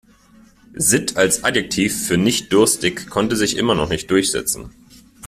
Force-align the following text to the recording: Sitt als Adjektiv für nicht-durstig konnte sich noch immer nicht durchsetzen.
Sitt 0.73 1.15
als 1.15 1.43
Adjektiv 1.43 2.07
für 2.07 2.17
nicht-durstig 2.17 3.07
konnte 3.11 3.35
sich 3.35 3.53
noch 3.53 3.59
immer 3.59 3.85
nicht 3.87 4.09
durchsetzen. 4.09 4.71